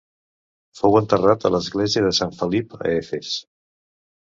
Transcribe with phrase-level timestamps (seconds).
[0.79, 3.39] Fou enterrat a l'església de sant Felip a Efes.